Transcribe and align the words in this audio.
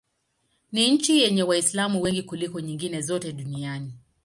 Ni 0.71 0.91
nchi 0.91 1.19
yenye 1.21 1.43
Waislamu 1.43 2.01
wengi 2.01 2.23
kuliko 2.23 2.59
nyingine 2.59 3.01
zote 3.01 3.31
duniani. 3.33 3.91